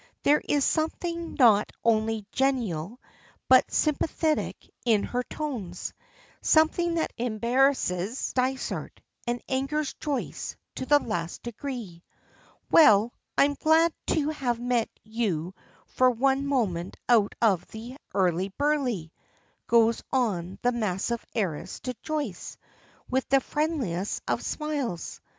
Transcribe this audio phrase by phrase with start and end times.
[0.23, 2.99] There is something not only genial,
[3.47, 5.93] but sympathetic in her tones,
[6.41, 12.01] something that embarrasses Dysart, and angers Joyce to the last degree.
[12.71, 15.53] "Well, I'm glad to have met you
[15.85, 19.13] for one moment out of the hurly burly,"
[19.67, 22.57] goes on the massive heiress to Joyce,
[23.07, 25.21] with the friendliest of smiles.